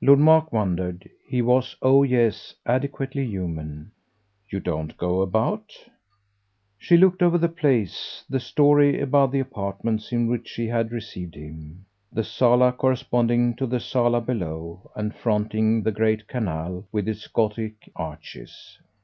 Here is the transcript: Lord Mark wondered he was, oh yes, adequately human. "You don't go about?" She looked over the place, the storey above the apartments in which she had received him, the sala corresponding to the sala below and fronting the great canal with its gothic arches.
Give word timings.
Lord 0.00 0.20
Mark 0.20 0.52
wondered 0.52 1.10
he 1.26 1.42
was, 1.42 1.74
oh 1.82 2.04
yes, 2.04 2.54
adequately 2.64 3.26
human. 3.26 3.90
"You 4.48 4.60
don't 4.60 4.96
go 4.96 5.22
about?" 5.22 5.72
She 6.78 6.96
looked 6.96 7.20
over 7.20 7.36
the 7.36 7.48
place, 7.48 8.22
the 8.30 8.38
storey 8.38 9.00
above 9.00 9.32
the 9.32 9.40
apartments 9.40 10.12
in 10.12 10.28
which 10.28 10.46
she 10.46 10.68
had 10.68 10.92
received 10.92 11.34
him, 11.34 11.84
the 12.12 12.22
sala 12.22 12.70
corresponding 12.70 13.56
to 13.56 13.66
the 13.66 13.80
sala 13.80 14.20
below 14.20 14.88
and 14.94 15.12
fronting 15.16 15.82
the 15.82 15.90
great 15.90 16.28
canal 16.28 16.86
with 16.92 17.08
its 17.08 17.26
gothic 17.26 17.90
arches. 17.96 18.78